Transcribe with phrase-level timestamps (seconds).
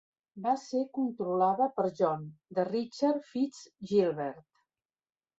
[0.43, 2.23] Va ser controlada per John,
[2.59, 3.61] de Richard Fitz
[3.91, 4.41] Gilbert.